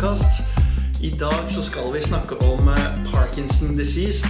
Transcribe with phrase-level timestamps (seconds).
[0.00, 0.42] Podkast.
[1.02, 4.26] I dag så skal vi snakke om eh, Parkinson disease.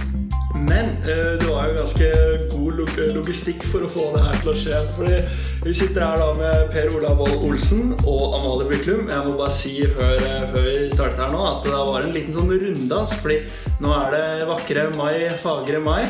[0.55, 2.09] Men eh, det var jo ganske
[2.51, 2.81] god
[3.15, 4.81] logistikk for å få det her til å skje.
[4.97, 5.21] Fordi
[5.63, 9.07] vi sitter her da med Per Olav Wold Olsen og Amalie Byklum.
[9.07, 12.15] Jeg må bare si før, eh, før vi startet her nå at det var en
[12.17, 13.15] liten sånn runddans.
[13.23, 13.39] Fordi
[13.79, 16.03] nå er det vakre mai, fagre mai.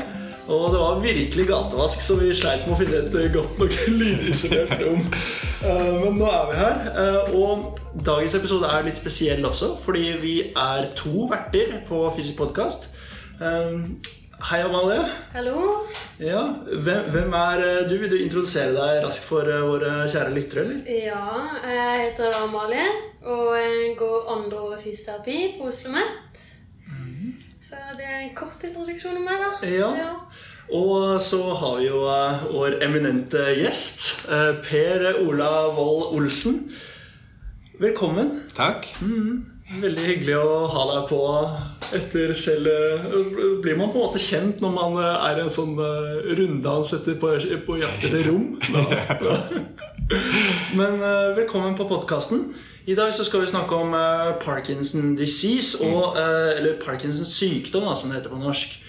[0.49, 4.73] Og det var virkelig gatevask, så vi sleit med å finne et godt nok lydisolert
[4.81, 5.03] rom.
[5.61, 6.79] Eh, Men nå er vi her.
[7.03, 12.39] eh, Og dagens episode er litt spesiell også, fordi vi er to verter på Fysisk
[12.41, 12.89] podkast.
[14.41, 15.03] Hei, Amalie.
[15.35, 15.83] Hallo.
[16.19, 17.93] Ja, hvem, hvem er eh, du?
[18.01, 20.79] Vil du introdusere deg raskt for eh, våre kjære lyttere, eller?
[20.89, 22.87] Ja, jeg heter Amalie
[23.21, 26.41] og jeg går andre året fysioterapi på Oslo OsloMet.
[27.71, 29.67] Så det er en kort introduksjon om meg, da.
[29.71, 30.07] Ja.
[30.75, 36.57] Og så har vi jo eh, vår eminente gjest, eh, Per Ola Wold Olsen.
[37.79, 38.41] Velkommen.
[38.57, 38.89] Takk.
[39.71, 41.21] Veldig hyggelig å ha deg på
[41.95, 43.05] etter selv eh,
[43.63, 45.79] Blir man på en måte kjent når man er i en sånn
[46.41, 47.37] runddans etter på,
[47.69, 48.57] på jakt etter rom?
[50.11, 50.17] Da.
[50.75, 50.99] Men
[51.37, 52.49] velkommen på podkasten.
[52.85, 57.85] I dag så skal vi snakke om uh, Parkinson disease, og, uh, eller Parkinsons sykdom,
[57.85, 58.79] da, som det heter på norsk.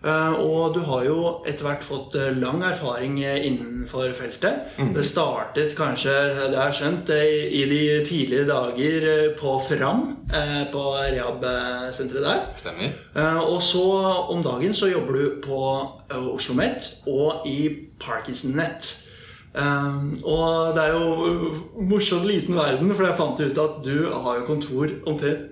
[0.00, 4.70] Uh, og du har jo etter hvert fått eh, lang erfaring eh, innenfor feltet.
[4.94, 6.14] Det startet kanskje,
[6.48, 10.00] det har jeg skjønt, eh, i de tidlige dager eh, på Fram,
[10.32, 12.40] uh, på rehab-senteret der.
[12.56, 12.96] Stemmer.
[13.12, 13.84] Uh, Og så
[14.32, 15.60] om dagen så jobber du på
[16.08, 17.68] eh, Oslo Met og i
[18.00, 18.88] Parkinson Net.
[19.50, 21.56] Eh, og det er jo uh,
[21.90, 25.48] morsomt liten verden, for jeg fant ut at du har jo kontor omtrent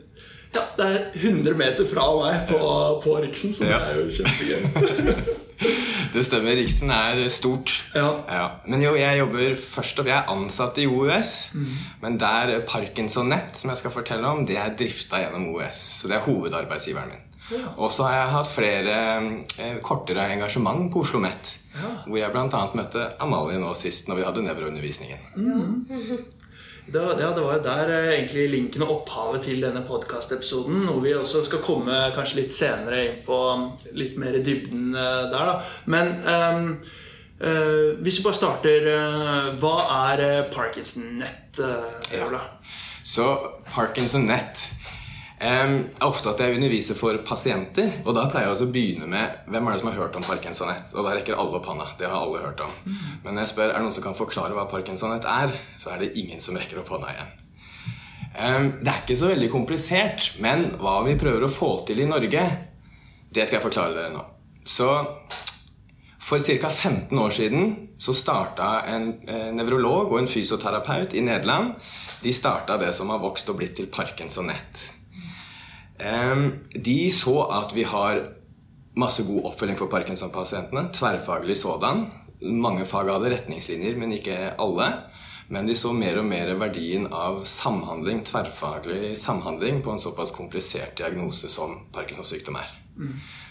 [0.54, 2.58] ja, det er 100 meter fra meg på,
[3.04, 3.82] på Riksen, så Ja.
[3.84, 5.34] det er jo kjempegøy.
[6.14, 6.54] Det stemmer.
[6.56, 7.72] Riksen er stort.
[7.92, 8.46] Ja.
[8.64, 11.32] Men jo, jeg jobber først og Jeg er ansatt i OUS.
[12.00, 15.82] Men der Parkinson Nett, som jeg skal fortelle om, det er drifta gjennom OUS.
[16.00, 17.27] Så det er hovedarbeidsgiveren min.
[17.76, 18.96] Og så har jeg hatt flere
[19.58, 21.54] eh, kortere engasjement på Oslo Met.
[22.06, 22.60] Hvor jeg bl.a.
[22.76, 25.22] møtte Amalie nå sist når vi hadde nevroundervisningen.
[26.92, 30.84] Var- ja, det var jo der eh, egentlig linken og opphavet til denne podkastepisoden.
[30.88, 33.66] Noe vi også skal komme kanskje litt senere inn på um,
[33.96, 35.52] litt mer i dybden eh, der.
[35.52, 35.60] da.
[35.86, 36.72] Men ehm,
[37.38, 39.76] Uh, hvis vi bare starter uh, Hva
[40.10, 41.60] er uh, Parkinson-nett?
[41.62, 42.40] Uh, Ja.
[43.06, 43.28] Så
[43.70, 44.64] Parkinson Net
[45.38, 49.06] Em, er ofte at jeg underviser for pasienter, og da pleier jeg også å begynne
[49.10, 50.94] med hvem er det som har hørt om Parkinsonett?
[50.96, 51.92] Og da rekker alle opp hånda.
[52.00, 52.72] Det har alle hørt om.
[53.22, 56.02] Men når jeg spør er det noen som kan forklare hva Parkinsonett er, så er
[56.02, 57.36] det ingen som rekker opp hånda igjen.
[58.82, 62.44] Det er ikke så veldig komplisert, men hva vi prøver å få til i Norge,
[63.30, 64.26] det skal jeg forklare dere nå.
[64.68, 64.90] Så
[66.28, 66.68] for ca.
[66.68, 71.78] 15 år siden så starta en eh, nevrolog og en fysioterapeut i Nederland.
[72.22, 74.97] De starta det som har vokst og blitt til Parkinsonett.
[75.98, 78.20] De så at vi har
[78.98, 80.88] masse god oppfølging for Parkinson-pasientene.
[80.94, 82.06] Tverrfaglig sådan.
[82.62, 84.88] Mange fag hadde retningslinjer, men ikke alle.
[85.48, 90.98] Men de så mer og mer verdien av samhandling, tverrfaglig samhandling på en såpass komplisert
[91.00, 92.74] diagnose som Parkinsons sykdom er.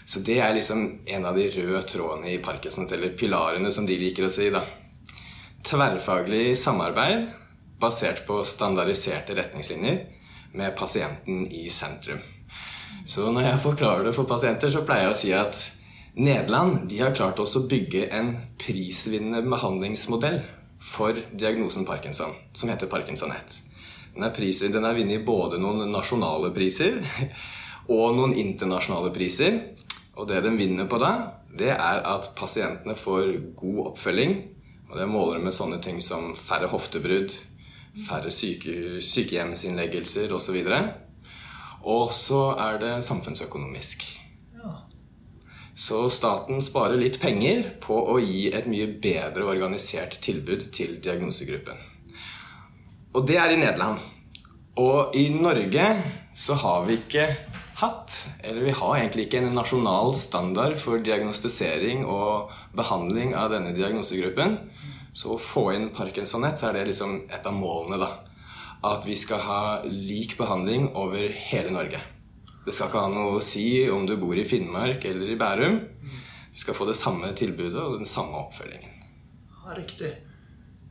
[0.06, 3.98] Så det er liksom en av de røde trådene i Parkinson, eller pilarene, som de
[3.98, 4.48] liker å si.
[4.54, 4.62] da.
[5.66, 7.26] Tverrfaglig samarbeid
[7.80, 9.98] basert på standardiserte retningslinjer
[10.54, 12.22] med pasienten i sentrum.
[13.08, 15.62] Så når jeg forklarer det for pasienter, så pleier jeg å si at
[16.18, 20.42] Nederland de har klart også å bygge en prisvinnende behandlingsmodell
[20.82, 23.54] for diagnosen Parkinson, som heter Parkinsonett.
[24.12, 27.00] Den er, pris, den er vunnet både noen nasjonale priser
[27.96, 29.58] og noen internasjonale priser.
[30.18, 31.12] Og det den vinner på da,
[31.48, 34.40] det er at pasientene får god oppfølging.
[34.90, 37.32] Og det måler med sånne ting som færre hoftebrudd,
[38.08, 40.58] færre syke, sykehjemsinnleggelser osv.
[40.58, 41.07] Og så
[41.88, 44.04] er det samfunnsøkonomisk.
[45.78, 51.78] Så staten sparer litt penger på å gi et mye bedre organisert tilbud til diagnosegruppen.
[53.14, 54.02] Og det er i Nederland.
[54.78, 55.86] Og i Norge
[56.34, 57.28] så har vi ikke
[57.78, 63.70] hatt, eller vi har egentlig ikke en nasjonal standard for diagnostisering og behandling av denne
[63.76, 64.58] diagnosegruppen.
[65.14, 68.27] Så å få inn Parkinsonett, så er det liksom et av målene, da.
[68.86, 69.60] At vi skal ha
[69.90, 72.00] lik behandling over hele Norge.
[72.66, 75.80] Det skal ikke ha noe å si om du bor i Finnmark eller i Bærum.
[76.52, 78.94] Vi skal få det samme tilbudet og den samme oppfølgingen.
[79.64, 80.12] Ja, riktig.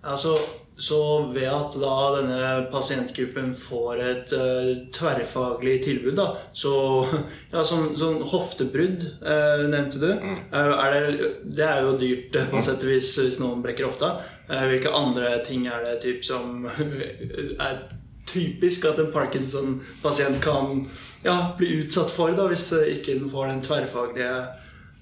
[0.03, 0.35] Altså,
[0.77, 6.73] så ved at da denne pasientgruppen får et uh, tverrfaglig tilbud, da, så
[7.53, 10.09] Ja, sånn, sånn hoftebrudd uh, nevnte du.
[10.11, 13.87] Eh, er det, det er jo dyrt eh, på sett og vis hvis noen brekker
[13.87, 14.17] hofta.
[14.47, 16.67] Hvilke andre ting er det typ som
[17.67, 17.79] er
[18.27, 20.85] typisk at en Parkinson-pasient kan
[21.23, 24.33] ja, bli utsatt for, da, hvis ikke den får den tverrfaglige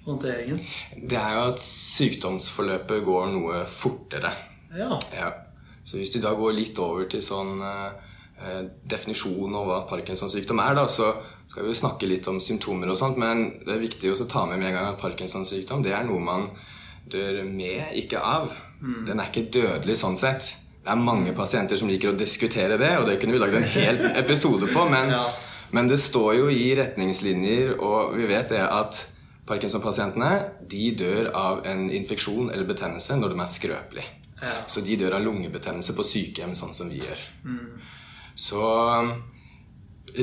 [0.06, 0.62] håndteringen?
[1.01, 4.33] Det er jo at sykdomsforløpet går noe fortere.
[4.75, 4.95] Ja.
[5.13, 5.33] Ja.
[5.85, 10.59] Så hvis vi da går litt over til sånn eh, definisjon av hva Parkinsons sykdom
[10.63, 11.11] er, da, så
[11.47, 14.45] skal vi jo snakke litt om symptomer og sånt, men det er viktig å ta
[14.49, 16.49] med med en gang at Parkinsons sykdom det er noe man
[17.05, 18.49] dør med, ikke av.
[19.05, 20.55] Den er ikke dødelig sånn sett.
[20.83, 23.69] Det er mange pasienter som liker å diskutere det, og det kunne vi lagd en
[23.77, 25.23] hel episode på, men, Ja.
[25.71, 29.05] men det står jo i retningslinjer, og vi vet det at
[29.45, 30.33] Parkinson-pasientene
[30.69, 34.25] de dør av en infeksjon eller betennelse når de er skrøpelige.
[34.41, 34.55] Ja.
[34.67, 37.21] Så de dør av lungebetennelse på sykehjem, sånn som vi gjør.
[38.35, 38.61] Så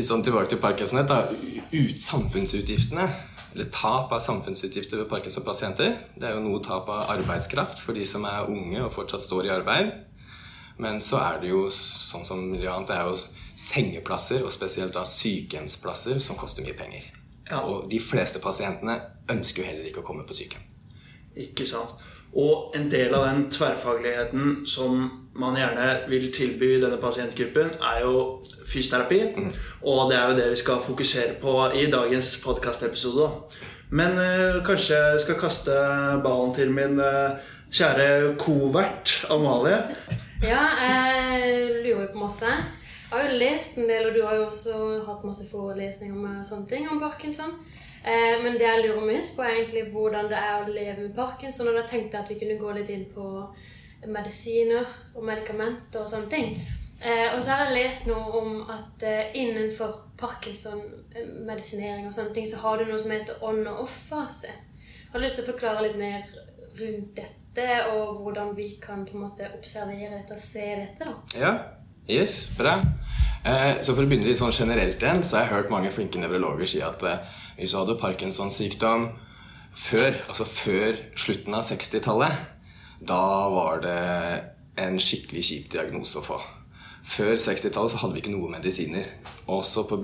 [0.00, 1.08] sånn tilbake til Parkinsonhet.
[1.08, 1.28] da,
[1.72, 3.08] ut Samfunnsutgiftene,
[3.54, 8.06] eller tap av samfunnsutgifter ved Parkinson-pasienter, det er jo noe tap av arbeidskraft for de
[8.08, 9.92] som er unge og fortsatt står i arbeid.
[10.80, 13.16] Men så er det jo sånn som annet, det er jo
[13.54, 17.10] sengeplasser, og spesielt da sykehjemsplasser, som koster mye penger.
[17.50, 17.60] Ja.
[17.60, 18.96] Og de fleste pasientene
[19.30, 20.64] ønsker jo heller ikke å komme på sykehjem.
[21.44, 21.92] Ikke sant.
[22.32, 25.02] Og en del av den tverrfagligheten som
[25.36, 29.20] man gjerne vil tilby denne pasientgruppen, er jo fysioterapi.
[29.82, 33.30] Og det er jo det vi skal fokusere på i dagens podkastepisode.
[33.92, 35.72] Men eh, kanskje jeg skal kaste
[36.24, 37.40] ballen til min eh,
[37.72, 39.82] kjære kovert Amalie.
[40.42, 42.48] Ja, jeg lurer på masse.
[42.48, 44.76] Jeg har jo lest en del, og du har jo også
[45.06, 47.52] hatt masse forelesninger om eh, sånne ting om parkinson.
[48.04, 51.14] Eh, men det jeg lurer mest på, er egentlig hvordan det er å leve med
[51.16, 51.68] parkinson.
[51.70, 53.26] Og da tenkte jeg at vi kunne gå litt inn på
[54.10, 56.56] medisiner og medikamenter og sånne ting.
[57.02, 62.46] Eh, og så har jeg lest noe om at eh, innenfor parkinson-medisinering og sånne ting,
[62.46, 64.50] så har du noe som heter on- og off-fase.
[65.12, 66.26] Har lyst til å forklare litt mer
[66.78, 71.04] rundt dette, og hvordan vi kan på en måte observere dette og se dette?
[71.04, 71.14] da?
[71.42, 71.52] Ja,
[72.10, 72.78] yes, bra.
[73.42, 76.20] Eh, så for å begynne litt sånn generelt igjen, så har jeg hørt mange flinke
[76.22, 77.22] nevrologer si at eh,
[77.58, 79.08] hvis du hadde Parkinsons sykdom
[79.74, 82.42] før, altså før slutten av 60-tallet,
[83.02, 84.00] da var det
[84.82, 86.38] en skikkelig kjip diagnose å få.
[87.02, 89.08] Før 60-tallet så hadde vi ikke noe medisiner.
[89.50, 89.98] Også på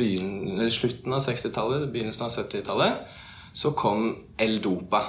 [0.74, 3.18] slutten av 60-tallet, begynnelsen av 70-tallet,
[3.54, 5.02] så kom L-dopa.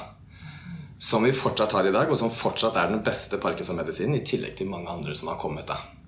[0.99, 4.57] Som vi fortsatt har i dag, og som fortsatt er den beste parkinsonmedisinen, i tillegg
[4.59, 5.65] til mange andre som har kommet.
[5.67, 5.98] da.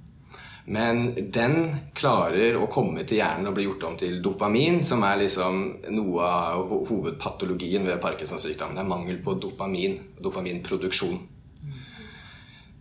[0.65, 1.55] Men den
[1.97, 5.61] klarer å komme til hjernen og bli gjort om til dopamin, som er liksom
[5.95, 8.75] noe av hovedpatologien ved Parkinsons sykdom.
[8.77, 11.17] Det er mangel på dopamin, dopaminproduksjon.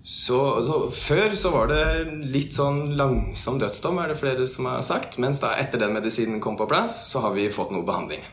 [0.03, 1.85] Så, så Før så var det
[2.33, 5.19] litt sånn langsom dødsdom, er det flere som har sagt.
[5.21, 8.25] Mens da etter den medisinen kom på plass, så har vi fått noe behandling.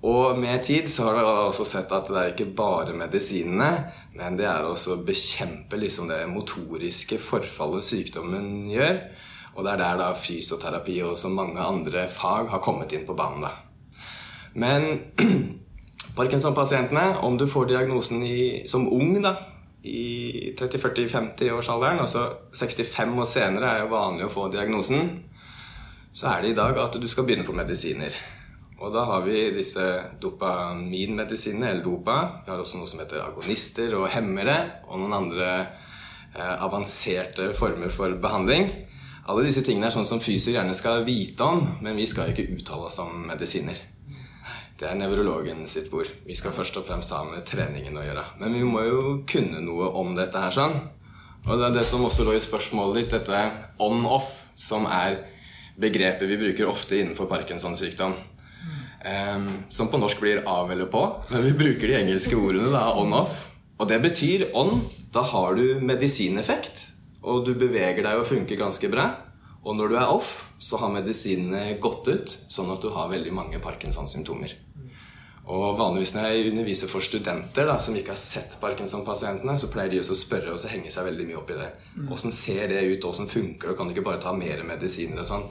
[0.00, 3.70] Og med tid så har vi også sett at det er ikke bare medisinene,
[4.16, 8.96] men det er også å bekjempe liksom det motoriske forfallet sykdommen gjør.
[9.56, 13.16] Og det er der da fysioterapi og så mange andre fag har kommet inn på
[13.18, 13.44] banen.
[13.44, 13.52] da.
[14.54, 14.88] Men
[16.16, 19.36] Parkinson-pasientene, om du får diagnosen i, som ung da,
[19.84, 22.26] i 30-40-50-årsalderen, altså
[22.56, 25.12] 65 og senere er jo vanlig å få diagnosen,
[26.12, 28.16] så er det i dag at du skal begynne på medisiner.
[28.80, 29.84] Og da har vi disse
[30.22, 32.16] dopaminmedisinene, eller dopa.
[32.46, 34.56] Vi har også noe som heter agonister og hemmere,
[34.88, 38.70] og noen andre eh, avanserte former for behandling.
[39.28, 42.48] Alle disse tingene er sånn som fysier gjerne skal vite om, men vi skal ikke
[42.56, 43.76] uttale oss om medisiner.
[44.80, 46.08] Det er nevrologen sitt bord.
[46.24, 48.24] Vi skal først og fremst ha med treningen å gjøre.
[48.40, 50.78] Men vi må jo kunne noe om dette her sånn.
[51.44, 53.42] Og det er det som også lå i spørsmålet ditt, dette
[53.80, 55.20] on-off, som er
[55.80, 58.16] begrepet vi bruker ofte innenfor Parkinsons sykdom.
[59.00, 62.90] Em, som på norsk blir av eller på, men vi bruker de engelske ordene da,
[63.00, 63.46] on-off.
[63.80, 64.82] Og det betyr on.
[65.12, 66.82] Da har du medisineffekt,
[67.24, 69.08] og du beveger deg og funker ganske bra.
[69.64, 73.32] Og når du er off, så har medisinene gått ut, sånn at du har veldig
[73.32, 74.52] mange Parkinson-symptomer.
[75.50, 79.90] Og vanligvis når jeg underviser for studenter da, som ikke har sett Parkinson-pasientene, så pleier
[79.90, 81.70] de også å spørre og så henge seg veldig mye opp i det.
[82.12, 83.08] Åssen ser det ut?
[83.08, 83.76] Åssen funker det?
[83.80, 85.48] Kan du ikke bare ta mer medisiner og sånn?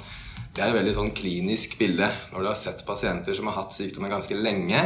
[0.60, 2.10] Det er et veldig sånn klinisk bilde.
[2.34, 4.82] Når du har sett pasienter som har hatt sykdommen ganske lenge,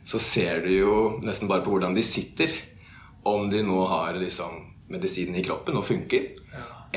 [0.00, 2.48] så ser du jo nesten bare på hvordan de sitter.
[3.28, 6.30] Om de nå har liksom medisinen i kroppen og funker,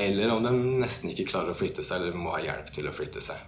[0.00, 2.94] eller om de nesten ikke klarer å flytte seg eller må ha hjelp til å
[2.96, 3.44] flytte seg.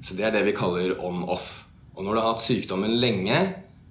[0.00, 1.66] Så det er det vi kaller on-off.
[1.92, 3.42] Og når du har hatt sykdommen lenge,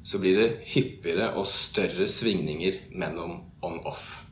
[0.02, 4.24] så blir det hyppigere og større svingninger mellom on-off.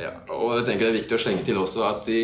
[0.00, 2.22] Ja, og jeg tenker det er viktig å slenge til også at i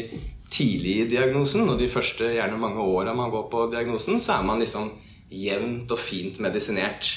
[0.50, 4.46] tidlig i diagnosen, og de første gjerne mange åra man går på diagnosen, så er
[4.48, 4.90] man liksom
[5.28, 7.10] jevnt og fint medisinert.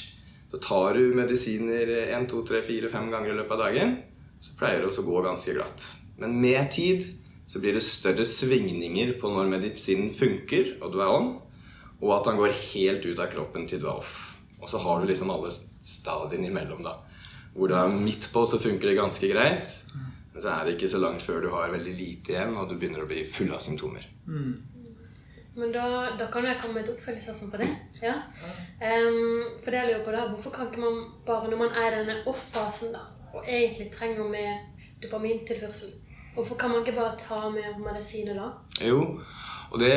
[0.51, 3.95] Så tar du medisiner 1, 2, 3, 4, 5 ganger i løpet av dagen,
[4.41, 5.85] så pleier det også å gå ganske glatt.
[6.19, 7.05] Men med tid
[7.47, 11.31] så blir det større svingninger på når medisinen funker, og du er on,
[12.01, 14.13] og at han går helt ut av kroppen til du er off.
[14.61, 16.97] Og så har du liksom alle stadiene imellom, da.
[17.55, 19.71] Hvor du er midt på, så funker det ganske greit.
[20.33, 22.77] Men så er det ikke så langt før du har veldig lite igjen, og du
[22.77, 24.05] begynner å bli full av symptomer.
[25.55, 25.85] Men da,
[26.19, 27.71] da kan jeg komme med et oppfølgingsspørsmål på det.
[28.01, 28.13] Ja.
[28.79, 31.89] Um, for det jeg lurer på da, Hvorfor kan ikke man bare når man er
[31.89, 34.63] i denne off-fasen da, og egentlig trenger mer
[35.03, 35.91] dopamintilførsel,
[36.33, 38.47] hvorfor kan man ikke bare ta mer medisiner da?
[38.87, 39.03] Jo,
[39.71, 39.91] og det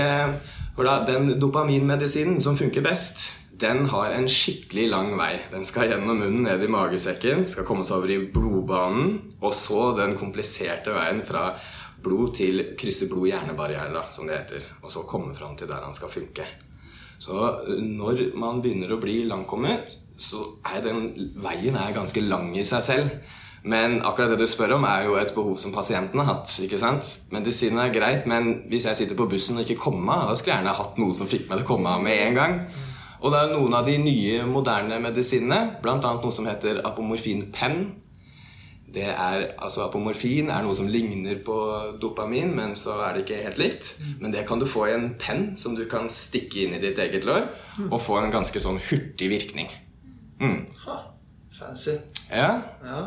[0.74, 3.28] For da, den dopaminmedisinen som funker best,
[3.60, 5.32] den har en skikkelig lang vei.
[5.52, 9.92] Den skal gjennom munnen, ned i magesekken, skal komme seg over i blodbanen, og så
[9.98, 11.52] den kompliserte veien fra
[12.04, 14.66] blod til krysse blod-hjernebarriere, som det heter.
[14.82, 16.46] Og så komme fram til der han skal funke.
[17.18, 20.44] Så eh, når man begynner å bli langkommet, så
[20.74, 21.08] er den
[21.42, 23.40] veien er ganske lang i seg selv.
[23.64, 26.50] Men akkurat det du spør om, er jo et behov som pasienten har hatt.
[26.60, 27.14] ikke sant?
[27.32, 30.52] Medisinen er greit, men hvis jeg sitter på bussen og ikke kommer meg, da skulle
[30.52, 32.58] jeg gjerne hatt noe som fikk meg til å komme meg med en gang.
[33.24, 35.96] Og det er noen av de nye, moderne medisinene, bl.a.
[35.96, 37.86] noe som heter apomorfin penn.
[38.94, 41.54] Det er, altså Apomorfin er noe som ligner på
[41.98, 43.88] dopamin, men så er det ikke helt likt.
[44.20, 47.00] Men det kan du få i en penn som du kan stikke inn i ditt
[47.02, 47.48] eget lår,
[47.88, 49.72] og få en ganske sånn hurtig virkning.
[50.38, 50.60] Mm.
[50.84, 51.00] Ha,
[51.58, 51.96] fancy.
[52.30, 53.02] Ja, Ja.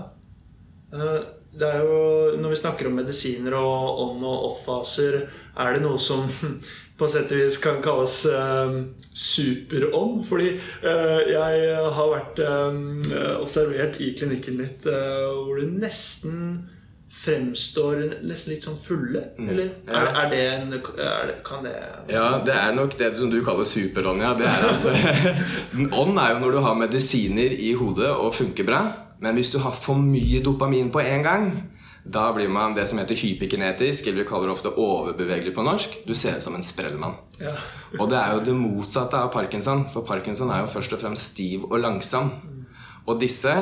[0.93, 1.19] Eh,
[1.57, 5.97] Det er jo, Når vi snakker om medisiner og on- og off-faser, er det noe
[6.01, 6.27] som
[6.97, 8.77] på sett og vis kan kalles eh,
[9.13, 10.23] super-on?
[10.27, 16.41] Fordi eh, jeg har vært eh, observert i klinikken mitt eh, hvor det nesten
[17.17, 19.21] fremstår nesten litt sånn fulle.
[19.39, 19.87] Eller Mm.
[19.87, 20.01] Ja.
[20.01, 21.71] er, er det en er det, Kan det
[22.11, 24.21] ja, det er nok det som du kaller superånd.
[24.21, 24.33] Ja.
[24.37, 24.83] Det er at
[26.01, 28.81] Ånd er jo når du har medisiner i hodet og funker bra.
[29.23, 31.47] Men hvis du har for mye dopamin på en gang,
[32.13, 35.97] da blir man det som heter hyperkinetisk, eller vi kaller det ofte overbevegelig på norsk.
[36.07, 37.17] Du ser ut som en sprellmann.
[37.41, 37.55] Ja.
[37.99, 41.33] Og det er jo det motsatte av parkinson, for parkinson er jo først og fremst
[41.33, 42.31] stiv og langsom.
[43.07, 43.53] Og disse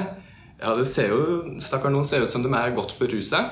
[0.62, 1.24] ja, det ser jo,
[1.64, 3.44] Stakkar noen ser ut som de er godt berusa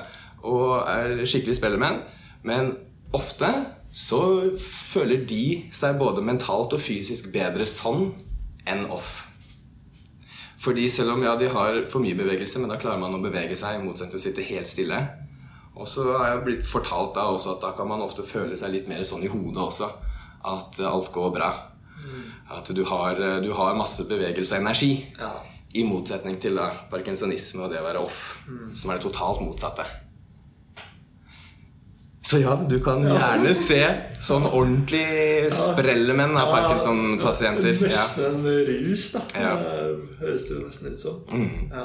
[0.44, 2.00] og er skikkelig spellemenn.
[2.44, 2.74] Men
[3.16, 3.50] ofte
[3.94, 4.20] så
[4.60, 8.10] føler de seg både mentalt og fysisk bedre sånn
[8.68, 9.24] enn off.
[10.64, 13.56] Fordi selv om ja, de har for mye bevegelse, men da klarer man å bevege
[13.60, 15.00] seg, i motsetning til å sitte helt stille.
[15.74, 18.72] Og så har jeg blitt fortalt da også at da kan man ofte føle seg
[18.72, 19.90] litt mer sånn i hodet også.
[20.48, 21.50] At alt går bra.
[22.54, 24.92] At du har, du har masse bevegelse og energi.
[25.18, 25.34] Ja.
[25.74, 28.20] I motsetning til da, parkinsonisme og det å være off,
[28.78, 29.86] som er det totalt motsatte.
[32.24, 33.82] Så ja, du kan gjerne se
[34.24, 37.76] sånn ordentlig sprellemenn av Parkinson-pasienter.
[37.82, 37.90] Ja.
[37.90, 39.20] Nesten en rus, da.
[39.36, 39.50] Ja.
[39.60, 39.90] Eh,
[40.22, 41.20] Høres det jo nesten ut som.
[41.68, 41.84] Ja.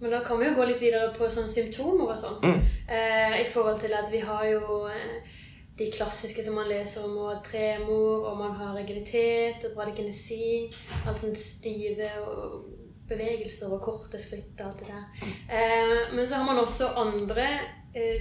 [0.00, 2.42] Men da kan vi jo gå litt videre på sånne symptomer og sånn.
[2.88, 5.32] Eh, I forhold til at vi har jo eh,
[5.78, 10.70] de klassiske som man leser om, og tremor, og man har rigiditet og bradykinesi.
[11.04, 12.64] Altså sånn stive og
[13.10, 15.28] bevegelser og korte skritt og alt det der.
[15.46, 17.46] Eh, men så har man også andre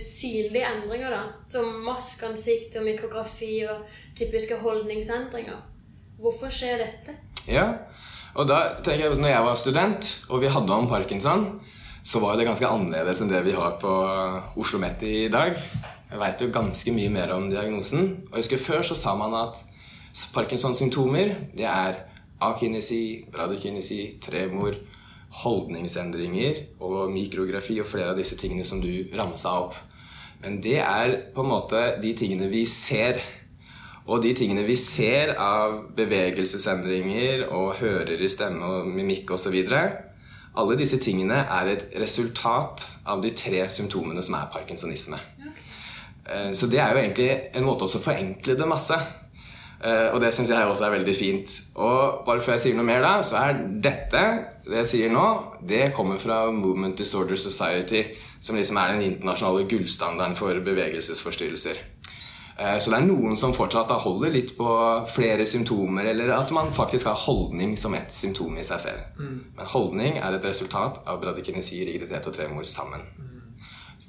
[0.02, 1.22] synlige endringer, da.
[1.46, 3.86] Som maskeansikt og mikrografi og
[4.18, 5.60] typiske holdningsendringer.
[6.20, 7.16] Hvorfor skjer dette?
[7.50, 7.68] Ja,
[8.36, 11.48] og da tenker jeg at når jeg var student, og vi hadde om parkinson,
[12.04, 13.94] så var det ganske annerledes enn det vi har på
[14.60, 15.58] Oslo Met i dag.
[16.10, 18.06] Jeg veit jo ganske mye mer om diagnosen.
[18.30, 19.60] Og jeg husker Før så sa man at
[20.34, 22.00] Parkinsons-symptomer det er
[22.42, 24.78] akinesi, bradykinesi, tremor,
[25.44, 29.76] holdningsendringer og mikrografi og flere av disse tingene som du ramsa opp.
[30.42, 33.20] Men det er på en måte de tingene vi ser.
[34.10, 39.58] Og de tingene vi ser av bevegelsesendringer og hører i stemme og mimikk osv.
[40.58, 45.20] Alle disse tingene er et resultat av de tre symptomene som er parkinsonisme.
[46.26, 48.98] Eh, Så det er jo egentlig en måte også å forenkle det masse.
[49.80, 51.54] Eh, og det syns jeg også er veldig fint.
[51.80, 54.24] Og bare før jeg sier noe mer, da, så er dette,
[54.66, 55.28] det jeg sier nå,
[55.66, 58.04] det kommer fra Movement Disorder Society,
[58.44, 61.80] som liksom er den internasjonale gullstandarden for bevegelsesforstyrrelser.
[62.60, 64.74] Eh, så det er noen som fortsatt holder litt på
[65.14, 69.24] flere symptomer, eller at man faktisk har holdning som et symptom i seg selv.
[69.56, 73.08] Men holdning er et resultat av bradykinesi, rigiditet og tremor sammen.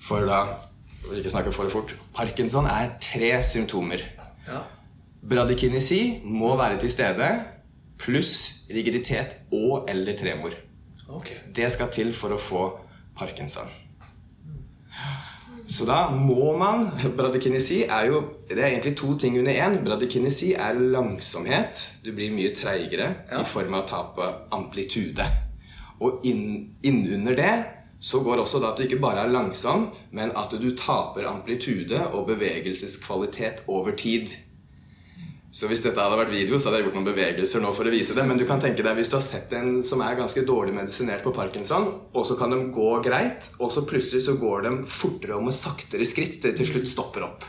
[0.03, 0.43] For da
[1.01, 4.03] for ikke snakke for fort Parkinson er tre symptomer.
[4.47, 4.61] Ja.
[5.21, 7.29] Bradykinesi må være til stede,
[8.01, 10.55] pluss rigiditet og eller tremor.
[11.09, 11.37] Okay.
[11.57, 12.65] Det skal til for å få
[13.19, 13.69] parkinson.
[15.71, 19.85] Så da må man Bradykinesi er jo Det er egentlig to ting under én.
[19.85, 21.85] Bradykinesi er langsomhet.
[22.05, 23.43] Du blir mye treigere Ja.
[23.43, 25.27] i form av tap av amplitude.
[26.01, 27.65] Og inn, innunder det
[28.01, 32.01] så går også da at du ikke bare er langsom, men at du taper amplitude
[32.17, 34.33] og bevegelseskvalitet over tid.
[35.51, 37.93] Så hvis dette hadde vært video, så hadde jeg gjort noen bevegelser nå for å
[37.93, 38.23] vise det.
[38.27, 41.25] Men du kan tenke deg hvis du har sett en som er ganske dårlig medisinert
[41.27, 45.35] på parkinson, og så kan de gå greit, og så plutselig så går de fortere
[45.35, 47.49] og med saktere skritt til til slutt stopper opp.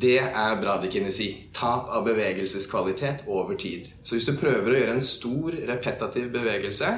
[0.00, 1.28] Det er bradykinesi.
[1.52, 3.90] Tap av bevegelseskvalitet over tid.
[4.00, 6.90] Så hvis du prøver å gjøre en stor, repetativ bevegelse,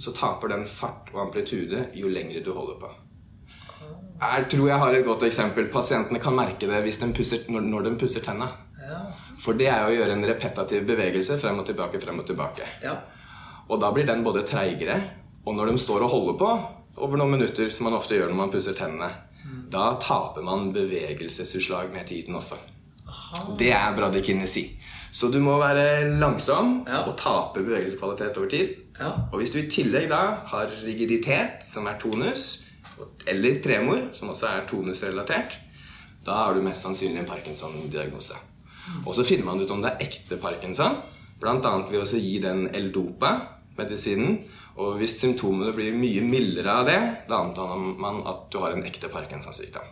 [0.00, 2.90] så taper den fart og amplitude jo lengre du holder på.
[4.24, 5.70] Jeg tror jeg har et godt eksempel.
[5.70, 8.50] Pasientene kan merke det hvis de pusser, når de pusser tenna.
[9.40, 12.66] For det er jo å gjøre en repetativ bevegelse frem og tilbake, frem og tilbake.
[12.82, 12.96] Ja.
[13.68, 14.98] Og da blir den både treigere,
[15.44, 16.50] og når de står og holder på
[17.04, 19.10] over noen minutter, som man ofte gjør når man pusser tennene,
[19.72, 22.56] da taper man bevegelsesutslag med tiden også.
[23.58, 24.68] Det er bradykinesi.
[25.14, 27.02] Så du må være langsom Ja.
[27.06, 28.74] og tape bevegelseskvalitet over tid.
[28.98, 29.10] Ja.
[29.32, 32.64] Og hvis du i tillegg da har rigiditet, som er tonus,
[33.26, 35.58] eller tremor, som også er tonusrelatert,
[36.26, 38.34] da har du mest sannsynlig en Parkinson-diagnose.
[39.04, 41.00] Og så finner man ut om det er ekte Parkinson,
[41.40, 41.74] bl.a.
[41.90, 44.38] ved å gi den L-dopa-medisinen.
[44.80, 46.98] Og hvis symptomene blir mye mildere av det,
[47.30, 49.86] da antar man at du har en ekte Parkinson-sykdom.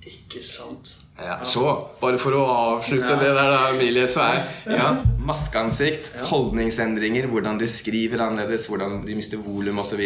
[0.00, 0.94] Ikke sant.
[1.20, 1.66] Ja, så,
[2.00, 4.38] bare for å avslutte det der, da, Emilie, så er
[4.72, 10.00] ja, maskeansikt, holdningsendringer, hvordan de skriver annerledes, hvordan de mister volum osv.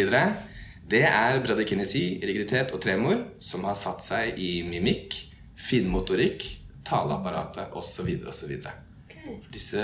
[0.85, 5.15] Det er bradykinesi, rigiditet og tremor som har satt seg i mimikk,
[5.55, 6.43] finmotorikk,
[6.85, 8.11] taleapparatet osv.
[8.29, 8.53] osv.
[9.05, 9.17] Ok.
[9.53, 9.81] Disse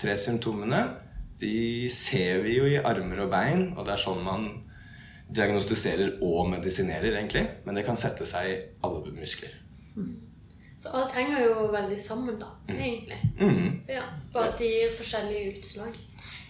[0.00, 0.84] tre symptomene
[1.40, 4.46] de ser vi jo i armer og bein, og det er sånn man
[5.36, 7.44] diagnostiserer og medisinerer, egentlig.
[7.66, 8.56] Men det kan sette seg i
[8.86, 9.52] alle muskler.
[10.78, 13.18] Så alt henger jo veldig sammen, da, egentlig.
[13.90, 15.96] Ja, Bare at de gir forskjellige utslag.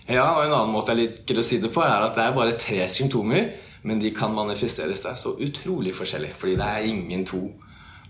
[0.07, 2.35] Ja, og en annen måte jeg liker å si det på, er at det er
[2.37, 3.55] bare tre symptomer,
[3.87, 6.35] men de kan manifestere seg så utrolig forskjellig.
[6.39, 7.43] Fordi det er ingen to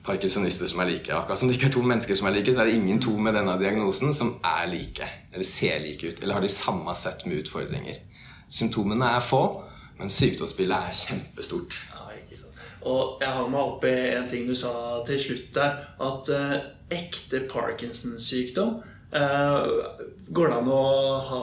[0.07, 1.13] parkinsonister som er like.
[1.15, 3.17] Akkurat som det ikke er to mennesker som er like, så er det ingen to
[3.19, 5.09] med denne diagnosen som er like.
[5.33, 6.23] Eller ser like ut.
[6.23, 7.99] Eller har de samme sett med utfordringer.
[8.49, 9.43] Symptomene er få,
[9.99, 11.79] men sykdomsbildet er kjempestort.
[12.87, 14.73] Og jeg hang meg opp i en ting du sa
[15.07, 16.53] til slutt der, at eh,
[16.95, 18.77] ekte Parkinson-sykdom
[19.11, 19.71] eh,
[20.31, 20.85] Går det an å
[21.27, 21.41] ha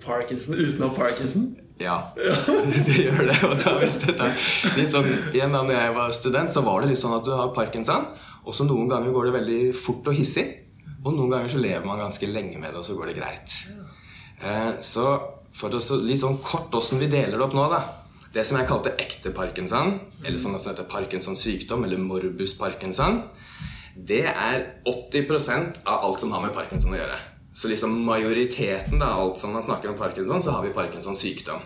[0.00, 1.50] Parkinson uten å ha Parkinson?
[1.80, 1.96] Ja,
[2.86, 3.36] det gjør det.
[3.44, 4.86] Og da visste jeg.
[4.88, 7.52] Sånn, igjen da når jeg var student, så var det litt sånn at du har
[7.56, 8.08] parkinson,
[8.46, 10.46] og så noen ganger går det veldig fort og hissig.
[11.04, 13.58] Og noen ganger så lever man ganske lenge med det, og så går det greit.
[14.40, 15.06] Eh, så
[15.56, 17.84] for å litt sånn kort åssen vi deler det opp nå, da.
[18.32, 23.22] Det som jeg kalte ekte parkinson, eller som også heter Parkinsons sykdom, eller morbus parkinson,
[23.96, 27.16] det er 80% av alt som har med parkinson å gjøre.
[27.56, 31.62] Så liksom majoriteten av alt som man snakker om parkinson, så har vi Parkinsons sykdom.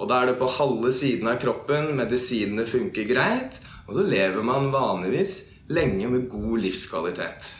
[0.00, 4.40] Og da er det på halve siden av kroppen, medisinene funker greit, og så lever
[4.42, 5.36] man vanligvis
[5.68, 7.50] lenge med god livskvalitet.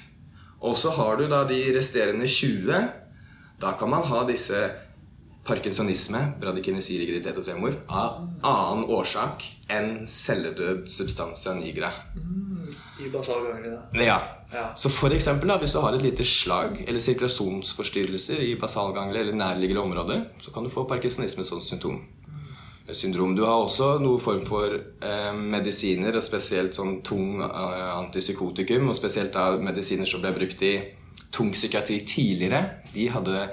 [0.65, 2.81] Og så har du da de resterende 20.
[3.61, 4.65] Da kan man ha disse
[5.45, 11.91] parkinsonisme, bradykinesi, rigiditet og tremor av annen årsak enn celledød substansia nigra.
[13.01, 13.83] I basalganglene.
[14.01, 14.19] Ja.
[14.55, 14.69] Ja.
[14.79, 19.37] Så for eksempel da, hvis du har et lite slag eller sirkulasjonsforstyrrelser i basalgangler eller
[19.37, 21.99] nærliggende områder, så kan du få parkinsonisme som symptom.
[22.93, 23.33] Syndrom.
[23.33, 28.99] Du har også noen form for eh, medisiner, og spesielt sånn tung eh, antipsykotikum, og
[28.99, 30.75] spesielt da medisiner som ble brukt i
[31.33, 32.61] tung psykiatri tidligere,
[32.93, 33.47] de hadde,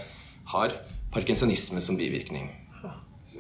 [0.52, 0.76] har
[1.14, 2.50] parkinsonisme som bivirkning.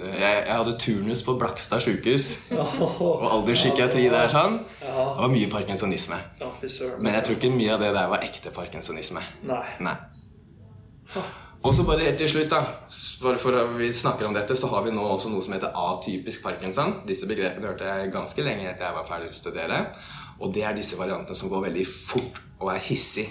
[0.02, 4.62] Jeg, jeg hadde turnus på Blakstad sjukehus, og alderspsykiatri der sånn.
[4.80, 6.18] Det var mye parkinsonisme.
[7.04, 9.22] Men jeg tror ikke mye av det der var ekte parkinsonisme.
[9.84, 9.98] Nei.
[11.62, 12.62] Og så bare helt til slutt, da.
[13.22, 15.76] Bare for at vi snakker om dette, så har vi nå også noe som heter
[15.78, 17.02] atypisk parkinson.
[17.06, 19.84] Disse begrepene hørte jeg ganske lenge etter jeg var ferdig til å studere.
[20.42, 23.28] Og det er disse variantene som går veldig fort og er hissig.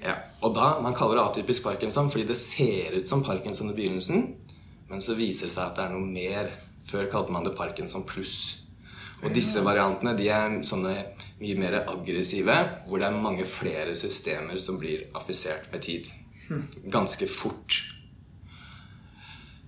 [0.00, 3.76] Ja, og da, Man kaller det atypisk parkinson fordi det ser ut som parkinson i
[3.76, 4.26] begynnelsen,
[4.88, 6.50] men så viser det seg at det er noe mer.
[6.90, 8.60] Før kalte man det parkinson pluss.
[9.20, 10.94] Og disse variantene de er sånne
[11.40, 12.56] mye mer aggressive,
[12.88, 16.08] hvor det er mange flere systemer som blir affisert med tid.
[16.90, 17.76] Ganske fort.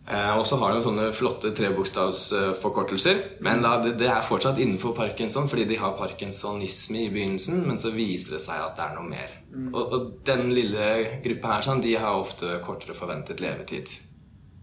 [0.03, 3.21] Eh, og så har de sånne flotte trebokstavsforkortelser.
[3.47, 7.79] Men da, det, det er fortsatt innenfor parkinson, fordi de har parkinsonisme i begynnelsen, men
[7.79, 9.37] så viser det seg at det er noe mer.
[9.71, 10.89] Og, og den lille
[11.23, 13.93] gruppa her sånn, de har ofte kortere forventet levetid.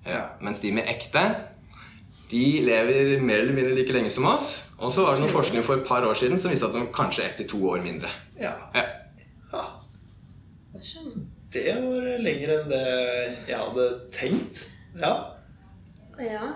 [0.07, 0.25] Ja.
[0.43, 1.23] Mens de med ekte
[2.29, 4.49] de lever mer eller mindre like lenge som oss.
[4.77, 6.83] Og så var det noen forskning for et par år siden som viste at de
[6.93, 8.11] kanskje ett til to år mindre.
[8.37, 8.53] Ja.
[8.75, 8.83] Ja.
[9.53, 9.63] ja.
[11.49, 12.83] Det var lenger enn det
[13.49, 14.67] jeg hadde tenkt.
[14.95, 15.13] Ja.
[16.19, 16.47] Ja.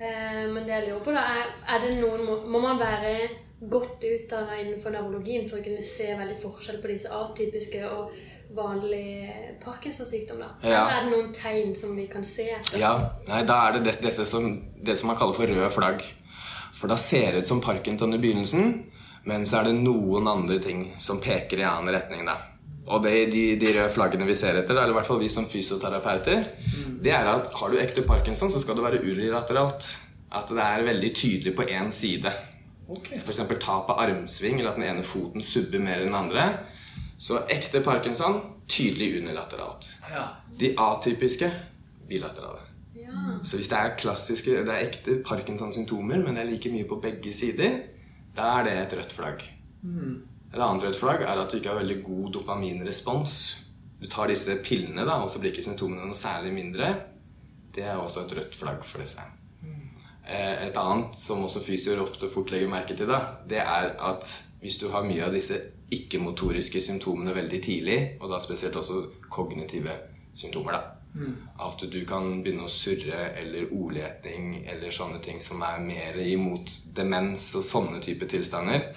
[0.00, 3.14] Eh, men det jeg lurer på, da, er, er det noen må, må man være
[3.60, 8.14] godt utdanna innenfor nevrologien for å kunne se veldig forskjell på disse atypiske og
[8.56, 10.40] vanlige Parkinson-sykdom?
[10.64, 10.86] Ja.
[10.86, 12.80] Er det noen tegn som vi kan se etter?
[12.80, 12.94] Ja,
[13.28, 14.48] nei, da er det det, det, som,
[14.80, 16.06] det som man kaller for røde flagg.
[16.72, 18.72] For da ser det ut som Parkinson i begynnelsen,
[19.28, 22.24] men så er det noen andre ting som peker i annen retning.
[22.24, 22.38] da.
[22.90, 25.46] Og det, de, de røde flaggene vi ser etter, eller i hvert fall vi som
[25.50, 26.46] fysioterapeuter,
[27.00, 29.86] det er at har du ekte Parkinson, så skal det være unilateralt.
[30.30, 32.32] At det er veldig tydelig på én side.
[32.90, 33.16] Okay.
[33.16, 33.42] Så F.eks.
[33.62, 36.46] tap av armsving, eller at den ene foten subber mer enn den andre.
[37.20, 39.88] Så ekte Parkinson tydelig unilateralt.
[40.10, 40.26] Ja.
[40.58, 41.50] De atypiske
[42.08, 42.66] bilaterale.
[42.96, 43.38] Ja.
[43.44, 46.98] Så hvis det er klassiske, det er ekte Parkinson-symptomer, men det er like mye på
[47.02, 47.80] begge sider,
[48.36, 49.46] da er det et rødt flagg.
[50.50, 53.34] Et annet rødt flagg er at du ikke har veldig god dopaminrespons.
[54.00, 56.94] Du tar disse pillene, da, og så blir ikke symptomene noe særlig mindre.
[57.74, 59.22] Det er også et rødt flagg for disse.
[60.26, 64.26] Eh, Et annet som også fysioer ofte fort legger merke til, da, det er at
[64.60, 65.56] hvis du har mye av disse
[65.90, 69.94] ikke-motoriske symptomene veldig tidlig, og da spesielt også kognitive
[70.34, 70.82] symptomer, da,
[71.66, 76.70] at du kan begynne å surre eller ordleting eller sånne ting som er mer imot
[76.94, 78.92] demens og sånne type tilstander.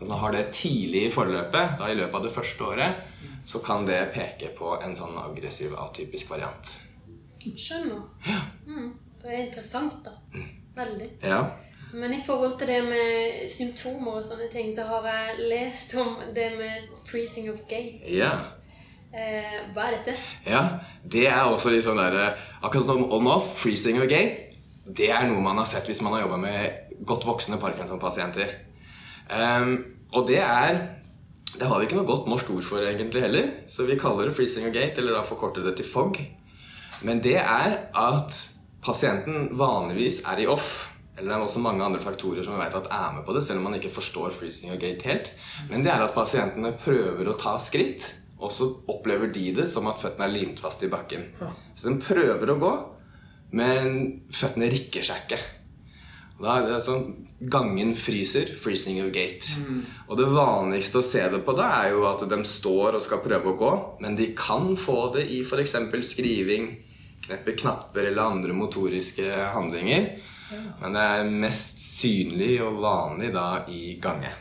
[0.00, 3.04] Man har det tidlig i forløpet, da i løpet av det første året,
[3.44, 6.72] så kan det peke på en sånn aggressiv atypisk variant.
[7.44, 8.00] Skjønner.
[8.66, 8.90] Mm.
[9.22, 10.16] Det er interessant, da.
[10.74, 11.10] Veldig.
[11.22, 11.44] Ja.
[11.94, 16.16] Men i forhold til det med symptomer og sånne ting, så har jeg lest om
[16.34, 18.02] det med freezing of gates'.
[18.10, 18.32] Ja.
[19.14, 20.16] Eh, hva er dette?
[20.46, 20.62] Ja,
[21.06, 24.50] det er også litt sånn der Akkurat som on-off, freezing of gate,
[24.84, 28.50] det er noe man har sett hvis man har jobba med godt voksne Parkinson-pasienter.
[29.30, 29.76] Ehm,
[30.12, 30.90] og det er
[31.54, 34.34] Det har vi ikke noe godt norsk ord for egentlig heller, så vi kaller det
[34.34, 36.18] freezing of gate, eller da forkorter det til FOG.
[37.06, 38.38] Men det er at
[38.82, 40.90] pasienten vanligvis er i off.
[41.14, 43.44] Eller det er også mange andre faktorer som vi vet at er med på det,
[43.46, 45.30] selv om man ikke forstår freezing og gate helt.
[45.70, 48.08] Men det er at pasientene prøver å ta skritt,
[48.42, 51.28] og så opplever de det som at føttene er limt fast i bakken.
[51.74, 52.72] Så de prøver å gå,
[53.54, 55.38] men føttene rikker seg ikke.
[56.44, 57.04] Da er det sånn
[57.50, 58.54] Gangen fryser.
[58.56, 59.56] Freezing of gate.
[60.08, 63.20] Og det vanligste å se det på da er jo at de står og skal
[63.24, 65.74] prøve å gå, men de kan få det i f.eks.
[66.08, 66.70] skriving,
[67.26, 70.08] kneppe knapper eller andre motoriske handlinger.
[70.80, 74.32] Men det er mest synlig og vanlig da i gange.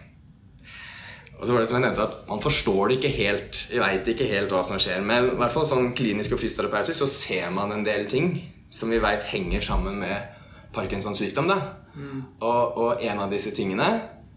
[1.40, 3.62] Og så var det som jeg nevnte at Man forstår det ikke helt.
[3.74, 5.02] Jeg vet ikke helt hva som skjer.
[5.04, 8.38] Men i hvert fall sånn klinisk og fysioterapeutisk så ser man en del ting
[8.72, 11.52] som vi vet henger sammen med Parkinsons sykdom.
[11.52, 11.83] da.
[11.96, 13.88] Og, og en av disse tingene,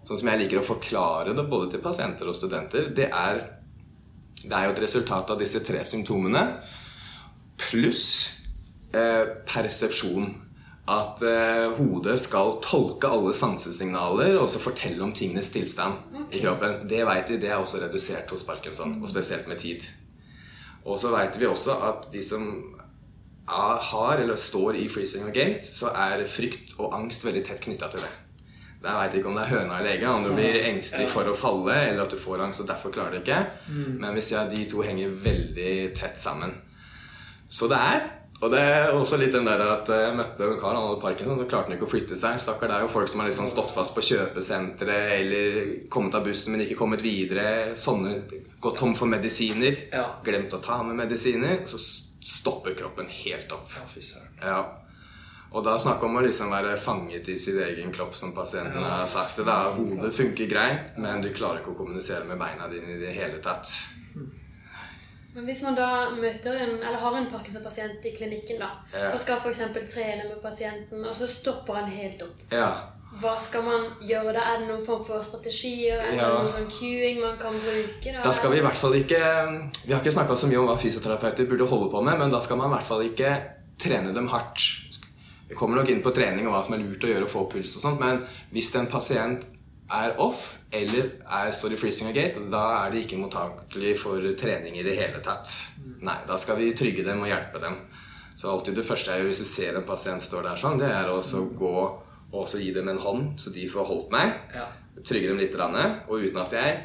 [0.07, 3.43] sånn som jeg liker å forklare det både til pasienter og studenter, det er,
[4.43, 6.45] det er jo et resultat av disse tre symptomene
[7.61, 8.07] pluss
[8.95, 10.35] eh, persepsjon.
[10.87, 16.85] At eh, hodet skal tolke alle sansesignaler og så fortelle om tingenes tilstand i kroppen.
[16.87, 19.83] Det vet vi, det er også redusert hos Parkinson, og spesielt med tid.
[20.87, 22.47] Og så vet vi også at de som
[23.47, 27.91] har eller står i freezing og gate, så er frykt og angst veldig tett knytta
[27.93, 28.13] til det.
[28.87, 31.35] Jeg veit ikke om det er høna eller egget, om du blir engstelig for å
[31.35, 33.41] falle, eller at du får angst og derfor klarer det ikke.
[33.99, 36.55] Men vi ser at de to henger veldig tett sammen.
[37.49, 38.07] Så det er
[38.37, 41.39] og det er også litt den der at jeg møtte en kar, han hadde parkinson,
[41.41, 42.37] så klarte han ikke å flytte seg.
[42.41, 45.57] Stakkar, det er jo folk som har liksom stått fast på kjøpesenteret eller
[45.93, 47.73] kommet av bussen, men ikke kommet videre.
[47.81, 48.19] Sånne
[48.61, 49.77] Gått tom for medisiner.
[50.25, 51.63] Glemt å ta med medisiner.
[51.63, 51.81] Og så
[52.27, 53.71] stopper kroppen helt opp.
[54.43, 54.59] Ja.
[55.55, 59.07] Og da snakke om å liksom være fanget i sin egen kropp, som pasienten har
[59.09, 59.37] sagt.
[59.39, 62.99] det er, Hodet funker greit, men du klarer ikke å kommunisere med beina dine i
[63.01, 63.71] det hele tatt.
[65.37, 69.13] Men hvis man da møter en, eller har en Parkinson-pasient i klinikken, da, Ja.
[69.13, 69.61] og skal f.eks.
[69.93, 72.71] trene med pasienten, og så stopper han helt opp, Ja.
[73.21, 74.43] Hva skal man gjøre da?
[74.53, 75.99] Er det noen form for strategier?
[76.01, 76.29] Er det Ja.
[76.35, 78.13] noen sånn cueing man kan bruke?
[78.13, 79.21] Da, Da skal vi i hvert fall ikke
[79.87, 82.41] Vi har ikke snakka så mye om hva fysioterapeuter burde holde på med, men da
[82.41, 83.45] skal man i hvert fall ikke
[83.79, 84.61] trene dem hardt.
[85.49, 87.51] Vi kommer nok inn på trening og hva som er lurt å gjøre og få
[87.51, 89.45] puls og sånt, men hvis en pasient
[89.89, 94.19] er off eller er, står i freezing og gate, da er de ikke mottakelig for
[94.35, 95.47] trening i det hele tatt.
[96.03, 97.77] Nei, da skal vi trygge dem og hjelpe dem.
[98.37, 100.91] Så alltid det første jeg gjør hvis du ser en pasient står der sånn, det
[100.91, 101.21] er å
[101.57, 102.03] gå
[102.33, 104.35] og så gi dem en hånd, så de får holdt meg.
[104.55, 104.67] Ja.
[105.07, 106.77] Trygge dem litt, og uten at jeg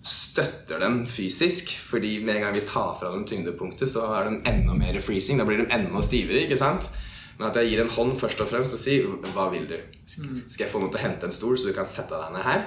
[0.00, 1.74] støtter dem fysisk.
[1.90, 5.38] Fordi med en gang vi tar fra dem tyngdepunktet, så er de enda mer freezing.
[5.40, 6.46] Da blir de enda stivere.
[6.46, 6.90] ikke sant?
[7.38, 9.76] Men at jeg gir en hånd først og fremst og sier hva vil du?
[10.04, 12.44] Skal jeg få noen til å hente en stol, så du kan sette deg ned
[12.44, 12.66] her?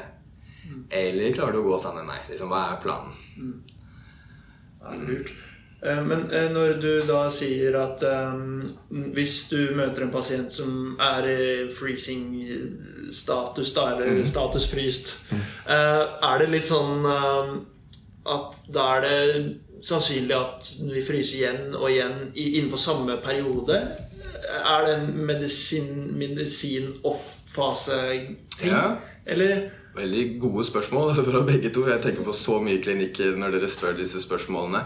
[0.94, 2.30] Eller klarer du å gå sammen med meg?
[2.32, 3.14] Liksom, hva er planen?
[4.82, 5.30] Ja, lurt.
[5.86, 8.62] Eh, Men eh, når du da sier at um,
[9.16, 14.22] hvis du møter en pasient som er i freezing-status, da, eller mm.
[15.68, 17.54] uh, er det litt sånn uh,
[18.34, 19.22] at da er det
[19.84, 23.82] sannsynlig at vi fryser igjen og igjen i- innenfor samme periode?
[24.64, 26.94] Er det en medisin, medisin?
[28.64, 28.96] Ja.
[29.26, 31.84] Eller Veldig gode spørsmål altså fra begge to.
[31.86, 34.82] Jeg tenker på så mye klinikker når dere spør disse spørsmålene.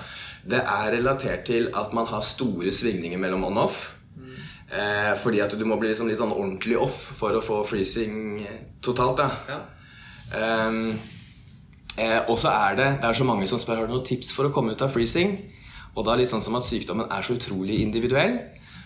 [0.48, 3.98] Det er relatert til at man har store svingninger mellom on-off.
[4.68, 8.42] Eh, fordi at du må bli liksom litt sånn ordentlig off for å få freezing
[8.84, 9.18] totalt.
[9.22, 9.30] da.
[9.48, 9.60] Ja.
[10.36, 11.00] Ehm,
[11.96, 14.34] eh, og så er det Det er så mange som spør Har du noen tips
[14.34, 15.38] for å komme ut av freezing.
[15.96, 18.40] Og da litt sånn som at sykdommen er så utrolig individuell,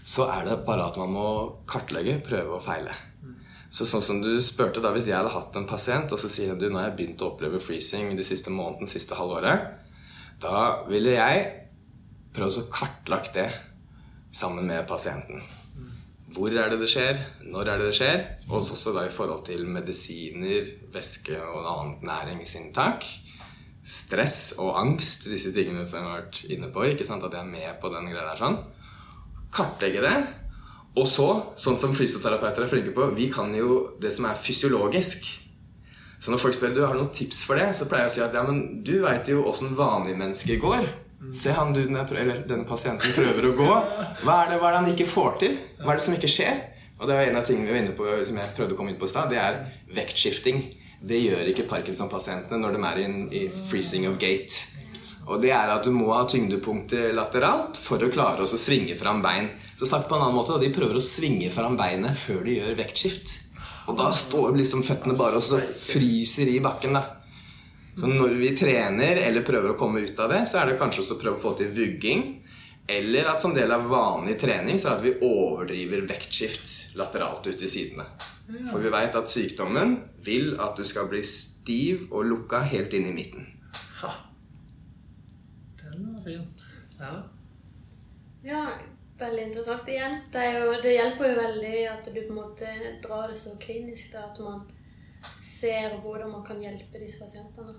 [0.04, 2.94] så er det bare at man må kartlegge, prøve og feile.
[3.72, 6.56] Så sånn som du spurte da Hvis jeg hadde hatt en pasient, og så sier
[6.56, 9.81] du nå har jeg begynt å oppleve freezing de siste måneden, siste halvåret,
[10.42, 11.42] da ville jeg
[12.34, 13.50] prøve å kartlagt det
[14.34, 15.44] sammen med pasienten.
[16.32, 17.18] Hvor er det det skjer?
[17.52, 18.22] Når er det det skjer?
[18.48, 23.08] Og også da i forhold til medisiner, væske og annet næringsinntak.
[23.84, 26.86] Stress og angst, disse tingene som jeg har vært inne på.
[26.88, 27.26] ikke sant?
[27.28, 28.62] At jeg er med på den greia der sånn.
[29.52, 30.16] Kartlegge det.
[30.96, 31.28] Og så,
[31.60, 35.28] sånn som fysioterapeuter er flinke på, vi kan jo det som er fysiologisk.
[36.22, 38.26] Så når folk spør du har noen tips for det, så pleier jeg å si
[38.28, 40.86] at ja, men du veit jo åssen vanlige mennesker går.
[41.38, 43.70] Se han du, eller denne pasienten prøver å gå.
[44.22, 45.58] Hva er, det, hva er det han ikke får til?
[45.82, 46.62] Hva er det som ikke skjer?
[47.02, 48.94] Og det var en av tingene vi var inne på som jeg prøvde å komme
[48.94, 49.34] inn på i stad.
[49.34, 49.58] Det er
[49.98, 50.62] vektskifting.
[51.02, 53.08] Det gjør ikke Parkinson-pasientene når de er i,
[53.42, 54.68] i freezing of gate.
[55.26, 59.22] Og det er at du må ha tyngdepunktet lateralt for å klare å svinge fram
[59.26, 59.50] bein.
[59.80, 62.78] Så sagt på en annen måte, De prøver å svinge fram beinet før de gjør
[62.78, 63.41] vektskift.
[63.90, 66.94] Og da står liksom føttene bare og så fryser i bakken.
[66.94, 67.04] da.
[67.98, 71.04] Så når vi trener eller prøver å komme ut av det, så er det kanskje
[71.04, 72.24] også å prøve å få til vugging.
[72.88, 77.48] Eller at som del av vanlig trening så er det at vi overdriver vektskift lateralt
[77.48, 78.08] ut i sidene.
[78.72, 83.08] For vi veit at sykdommen vil at du skal bli stiv og lukka helt inn
[83.12, 83.48] i midten.
[84.02, 84.12] ha.
[85.82, 86.48] Den var fin.
[87.00, 87.14] Ja.
[88.44, 88.66] Ja,
[89.22, 90.16] veldig interessant igjen.
[90.34, 94.12] Det, jo, det hjelper jo veldig at du på en måte drar det så klinisk,
[94.14, 94.66] da, at man
[95.38, 97.78] ser hvordan man kan hjelpe disse pasientene.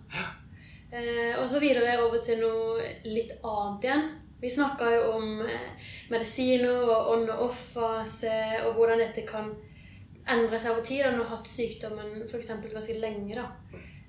[0.92, 4.02] Eh, og så videre over til noe litt annet igjen.
[4.42, 8.34] Vi snakka jo om eh, medisiner og on- og off-fase,
[8.66, 9.48] og hvordan dette kan
[10.28, 11.04] endre seg over tid.
[11.06, 12.52] Når du har hatt sykdommen f.eks.
[12.74, 13.34] ganske lenge.
[13.38, 13.48] da.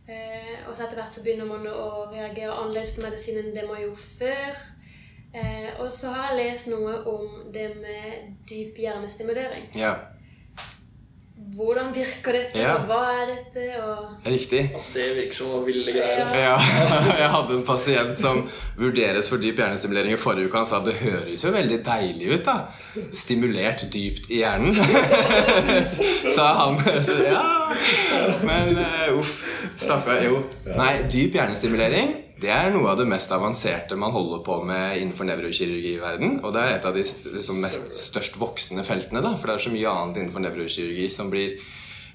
[0.08, 3.68] Eh, og så etter hvert så begynner man å reagere annerledes på medisinen enn det
[3.70, 4.64] man gjorde før.
[5.34, 9.70] Eh, og så har jeg lest noe om det med dyp hjernestimulering.
[9.76, 9.96] Ja,
[11.54, 12.76] Hvordan virker dette, Ja.
[12.78, 13.64] og hva er dette?
[13.84, 14.62] Og riktig.
[14.94, 16.30] Det virker som noe ville greier.
[16.40, 16.54] Ja,
[17.22, 18.44] jeg hadde en pasient som
[18.78, 20.58] vurderes for dyp hjernestimulering i forrige uke.
[20.62, 22.56] Han sa det høres jo veldig deilig ut, da.
[23.12, 24.78] Stimulert dypt i hjernen.
[26.36, 26.80] Sa han.
[27.04, 27.44] Så ja.
[28.46, 29.42] Men eh, uff.
[29.76, 30.24] Stakkar.
[30.26, 30.40] Jo.
[30.78, 35.28] Nei, dyp hjernestimulering det er noe av det mest avanserte man holder på med innenfor
[35.30, 36.40] nevrokirurgi i verden.
[36.42, 39.36] Og det er et av de liksom, mest størst voksende feltene, da.
[39.38, 41.60] For det er så mye annet innenfor nevrokirurgi som blir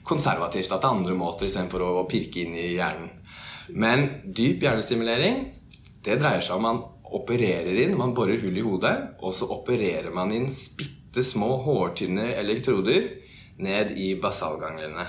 [0.09, 0.73] konservativt.
[0.73, 3.13] At det er andre måter istedenfor å pirke inn i hjernen.
[3.79, 5.43] Men dyp hjernestimulering,
[6.05, 6.83] det dreier seg om man
[7.15, 12.33] opererer inn, man borer hull i hodet, og så opererer man inn bitte små hårtynne
[12.41, 13.07] elektroder
[13.65, 15.07] ned i basalganglene.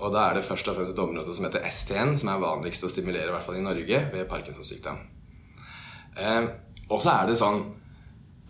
[0.00, 2.86] Og da er det først og fremst et område som heter STN, som er vanligst
[2.86, 5.02] å stimulere, i hvert fall i Norge, ved Parkinsons sykdom.
[6.16, 6.48] Eh,
[6.90, 7.60] og så er det sånn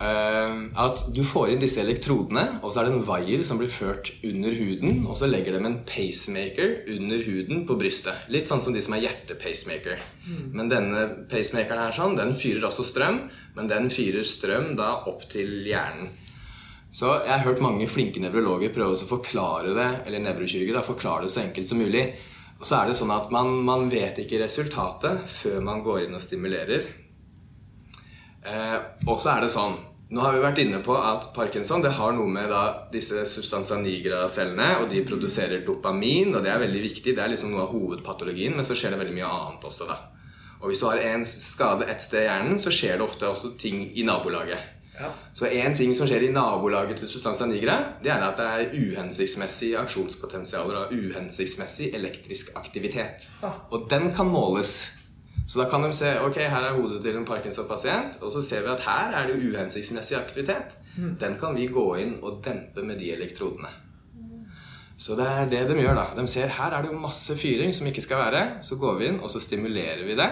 [0.00, 3.72] eh, at du får inn disse elektrodene, og så er det en vaier som blir
[3.72, 8.30] ført under huden, og så legger de en pacemaker under huden på brystet.
[8.32, 10.06] Litt sånn som de som er hjertepacemaker.
[10.54, 13.24] Men denne pacemakeren her sånn, den fyrer også strøm,
[13.58, 16.14] men den fyrer strøm da opp til hjernen.
[16.90, 21.34] Så jeg har hørt mange flinke nevrologer prøve å forklare det eller da, forklare det
[21.34, 22.08] så enkelt som mulig.
[22.60, 26.18] Og så er det sånn at man, man vet ikke resultatet før man går inn
[26.18, 26.88] og stimulerer.
[28.42, 28.76] Eh,
[29.06, 29.78] og så er det sånn
[30.10, 33.76] Nå har vi vært inne på at parkinson det har noe med da, disse substansa
[33.78, 37.14] nigra-cellene, og de produserer dopamin, og det er veldig viktig.
[37.14, 40.00] Det er liksom noe av hovedpatologien, men så skjer det veldig mye annet også, da.
[40.58, 43.52] Og hvis du har en skade ett sted i hjernen, så skjer det ofte også
[43.62, 44.79] ting i nabolaget.
[45.00, 45.10] Ja.
[45.34, 48.74] Så en ting som skjer i nabolaget til substansa nigra, det er at det er
[48.76, 53.28] uhensiktsmessig aksjonspotensialer og uhensiktsmessig elektrisk aktivitet.
[53.42, 53.54] Ja.
[53.72, 54.92] Og den kan måles.
[55.50, 58.62] Så da kan de se ok, her er hodet til en Parkinson-pasient, og så ser
[58.62, 60.76] vi at her er det uhensiktsmessig aktivitet.
[61.20, 63.70] Den kan vi gå inn og dempe med de elektrodene.
[65.00, 66.06] Så det er det de gjør, da.
[66.14, 68.42] De ser her er det masse fyring som ikke skal være.
[68.62, 70.28] Så går vi inn, og så stimulerer vi det.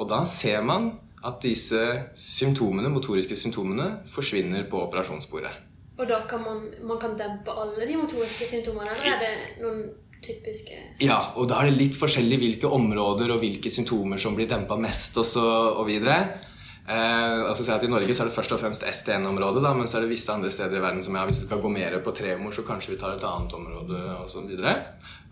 [0.00, 1.80] Og da ser man at disse
[2.18, 5.52] symptomene, motoriske symptomene forsvinner på operasjonsbordet.
[6.00, 9.84] Og da kan man, man kan dempe alle de motoriske symptomene, eller er det noen
[10.22, 14.48] typiske Ja, og da er det litt forskjellig hvilke områder og hvilke symptomer som blir
[14.50, 15.44] dempa mest og så
[15.76, 16.16] og videre.
[16.82, 19.98] Eh, altså si at I Norge så er det først og fremst STN-området, men så
[19.98, 22.14] er det visse andre steder i verden som ja, hvis vi skal gå mer på
[22.18, 24.74] tremor, så kanskje vi tar et annet område og så videre.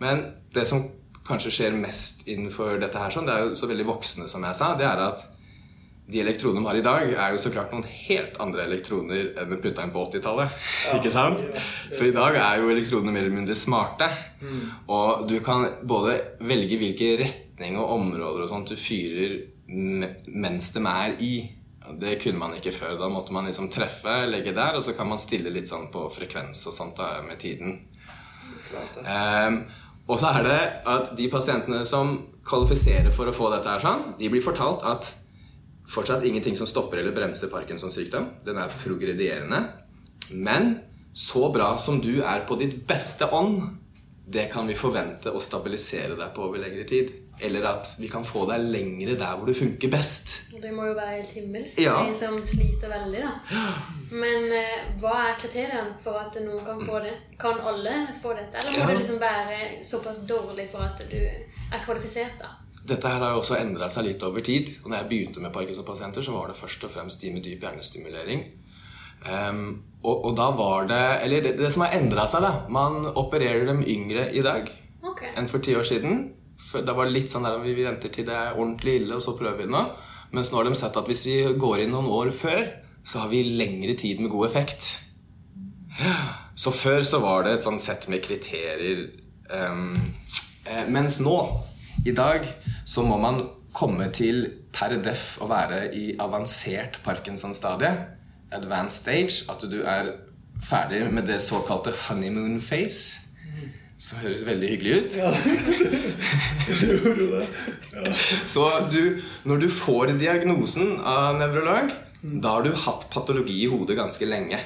[0.03, 0.23] Men
[0.55, 0.87] det som
[1.27, 4.59] kanskje skjer mest innenfor dette her, sånn, det er jo så veldig voksne, som jeg
[4.59, 5.27] sa, det er at
[6.11, 9.53] de elektronene vi har i dag, er jo så klart noen helt andre elektroner enn
[9.53, 10.57] de putta inn på 80-tallet.
[10.97, 11.45] Ikke sant?
[11.93, 14.11] Så i dag er jo elektronene mer eller mindre smarte.
[14.91, 19.39] Og du kan både velge hvilke retning og områder og sånt du fyrer
[19.71, 21.35] mens de er i.
[22.01, 22.97] Det kunne man ikke før.
[23.01, 26.07] Da måtte man liksom treffe, legge der, og så kan man stille litt sånn på
[26.13, 27.79] frekvens og sånt da, med tiden.
[29.03, 29.63] Um,
[30.11, 32.13] og så er det at de pasientene som
[32.47, 35.13] kvalifiserer for å få dette her sånn, de blir fortalt at
[35.91, 38.29] fortsatt ingenting som stopper eller bremser Parkinsons sykdom.
[38.47, 39.65] Den er progredierende.
[40.31, 40.79] Men
[41.15, 43.63] så bra som du er på ditt beste ånd,
[44.31, 47.11] det kan vi forvente å stabilisere deg på over lengre tid.
[47.43, 50.35] Eller at vi kan få deg lengre der hvor det funker best.
[50.61, 51.97] Det må jo være helt himmelsk Ja.
[52.07, 53.33] de som sliter veldig, da.
[54.13, 57.15] Men eh, hva er kriteriene for at noen kan få det?
[57.41, 58.61] Kan alle få dette?
[58.61, 58.87] Eller må Ja.
[58.93, 62.53] du liksom være såpass dårlig for at du er kvalifisert, da?
[62.91, 64.73] Dette her har jo også endra seg litt over tid.
[64.83, 67.65] Og når jeg begynte med Parkinson-pasienter, så var det først og fremst de med dyp
[67.67, 68.45] hjernestimulering.
[69.21, 69.65] Um,
[70.01, 73.67] og, og da var det Eller det, det som har endra seg, da Man opererer
[73.69, 74.71] dem yngre i dag
[75.05, 75.35] okay.
[75.37, 76.23] enn for ti år siden.
[76.57, 79.25] For da var det litt sånn der vi venter til det er ordentlig ille, og
[79.25, 79.85] så prøver vi nå.
[80.37, 82.63] Mens nå har de sett at hvis vi går inn noen år før,
[83.05, 84.91] så har vi lengre tid med god effekt.
[86.61, 89.07] Så før så var det et sånn sett med kriterier.
[89.51, 89.97] Um,
[90.69, 91.37] eh, mens nå,
[92.07, 92.47] i dag,
[92.87, 93.43] så må man
[93.77, 97.93] komme til per def å være i avansert Parkinson-stadie.
[98.55, 99.45] Advanced stage.
[99.53, 100.15] At du er
[100.65, 103.27] ferdig med det såkalte honeymoon face.
[104.01, 105.13] Som høres veldig hyggelig ut.
[108.55, 113.99] Så du, når du får diagnosen av nevrolog, da har du hatt patologi i hodet
[114.01, 114.57] ganske lenge.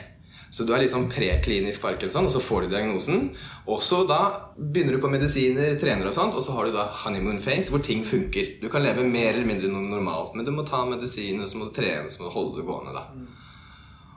[0.55, 3.25] Så du er litt sånn preklinisk Parkinson, og så får du diagnosen.
[3.67, 4.21] Og så da
[4.55, 7.83] begynner du på medisiner, trener og sånt, og så har du da honeymoon phase, hvor
[7.83, 8.53] ting funker.
[8.63, 11.75] Du kan leve mer eller mindre normalt, men du må ta medisiner, så må du
[11.75, 13.09] trene, så må du holde det gående, da.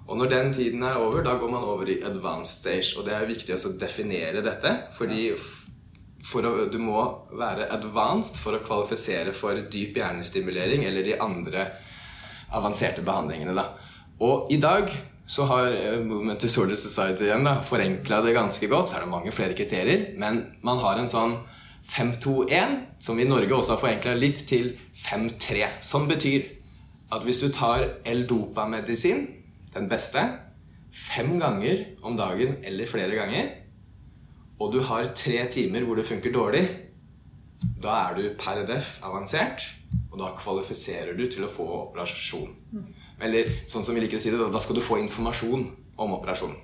[0.08, 2.94] Og når den tiden er over, da går man over i advanced stage.
[2.96, 5.32] Og det er viktig å definere dette, fordi
[6.28, 7.02] for å, du må
[7.34, 11.70] være advanced for å kvalifisere for dyp hjernestimulering eller de andre
[12.56, 13.58] avanserte behandlingene.
[13.58, 13.72] Da.
[14.24, 14.94] Og i dag
[15.28, 18.90] så har eh, Movement Disorder Society igjen da, forenkla det ganske godt.
[18.90, 21.36] Så er det mange flere kriterier, men man har en sånn
[21.88, 25.68] 5-2-1, som vi i Norge også har forenkla litt til 5-3.
[25.84, 26.48] Som betyr
[27.16, 29.26] at hvis du tar L-dopa-medisin,
[29.76, 30.24] den beste,
[30.92, 33.52] fem ganger om dagen eller flere ganger,
[34.58, 36.64] og du har tre timer hvor det funker dårlig,
[37.84, 39.66] da er du per def avansert,
[40.12, 42.56] og da kvalifiserer du til å få operasjon.
[43.24, 45.64] Eller sånn som vi liker å si det, da skal du få informasjon
[45.98, 46.58] om operasjonen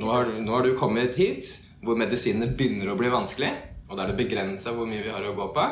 [0.00, 1.46] Nå har, nå har du kommet hit
[1.84, 3.50] hvor medisinene begynner å bli vanskelig,
[3.88, 5.64] og da er det begrensa hvor mye vi har å gå på.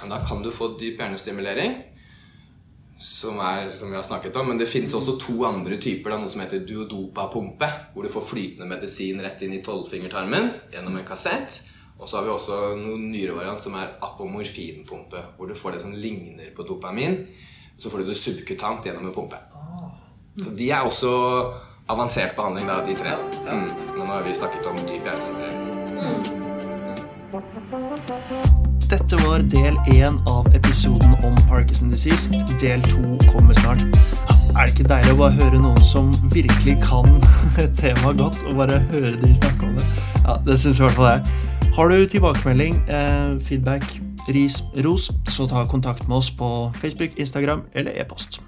[0.00, 1.74] Men da kan du få dyp hjernestimulering,
[3.02, 4.48] som, er, som vi har snakket om.
[4.48, 6.14] Men det finnes også to andre typer.
[6.14, 10.98] Da, noe som heter duodopa-pumpe, hvor du får flytende medisin rett inn i tolvfingertarmen gjennom
[10.98, 11.60] en kassett.
[11.98, 15.82] Og så har vi også noen nyere variant som er apomorfinpumpe, hvor du får det
[15.84, 17.24] som ligner på dopamin.
[17.82, 19.36] Så får du det subkutant gjennom en pumpe.
[20.38, 21.08] Så de er også
[21.90, 23.16] avansert behandling, da, de tre.
[23.48, 23.64] Mm.
[23.96, 25.58] Men nå har vi snakket om dyp hjernesimulering.
[28.92, 32.30] Dette var del én av episoden om Parkinson disease.
[32.62, 33.02] Del to
[33.32, 33.82] kommer snart.
[34.54, 37.10] Er det ikke deilig å bare høre noen som virkelig kan
[37.56, 39.90] temaet tema godt, og bare høre de snakke om det?
[40.22, 41.20] Ja, det syns i hvert fall jeg.
[41.74, 43.90] Har du tilbakemelding, eh, feedback,
[44.28, 48.40] ris, ros, så ta kontakt med oss på Facebook, Instagram eller e-post.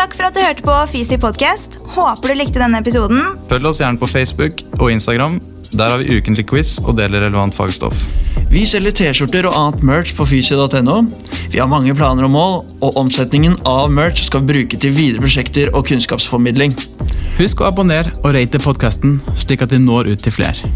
[0.00, 1.80] Takk for at du hørte på Fysi podcast.
[1.92, 3.34] Håper du likte denne episoden.
[3.50, 5.40] Følg oss gjerne på Facebook og Instagram.
[5.70, 8.06] Der har vi ukentlig quiz og deler relevant fagstoff.
[8.50, 10.96] Vi selger T-skjorter og annet merch på fysi.no.
[11.52, 15.22] Vi har mange planer og mål, og omsetningen av merch skal vi bruke til videre
[15.22, 16.74] prosjekter og kunnskapsformidling.
[17.38, 20.72] Husk å abonnere og rate podkasten, slik at vi når ut til flere.